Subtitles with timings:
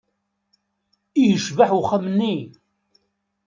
[1.21, 2.35] I yecbeḥ uxxam-nni!